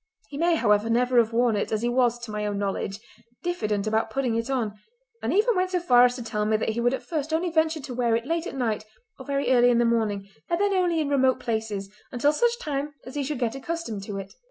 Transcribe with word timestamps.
He 0.29 0.37
may, 0.39 0.55
however, 0.55 0.89
never 0.89 1.19
have 1.19 1.31
worn 1.31 1.55
it, 1.55 1.71
as 1.71 1.83
he 1.83 1.87
was, 1.87 2.17
to 2.25 2.31
my 2.31 2.43
own 2.47 2.57
knowledge, 2.57 2.99
diffident 3.43 3.85
about 3.85 4.09
putting 4.09 4.33
it 4.35 4.49
on, 4.49 4.73
and 5.21 5.31
even 5.31 5.55
went 5.55 5.69
so 5.69 5.79
far 5.79 6.05
as 6.05 6.15
to 6.15 6.23
tell 6.23 6.43
me 6.43 6.57
that 6.57 6.69
he 6.69 6.79
would 6.81 6.95
at 6.95 7.03
first 7.03 7.31
only 7.31 7.51
venture 7.51 7.81
to 7.81 7.93
wear 7.93 8.15
it 8.15 8.25
late 8.25 8.47
at 8.47 8.55
night 8.55 8.83
or 9.19 9.27
very 9.27 9.51
early 9.51 9.69
in 9.69 9.77
the 9.77 9.85
morning, 9.85 10.27
and 10.49 10.59
then 10.59 10.73
only 10.73 10.99
in 11.01 11.07
remote 11.09 11.39
places, 11.39 11.87
until 12.11 12.33
such 12.33 12.57
time 12.57 12.95
as 13.05 13.13
he 13.13 13.21
should 13.23 13.37
get 13.37 13.53
accustomed 13.53 14.01
to 14.01 14.17
it. 14.17 14.33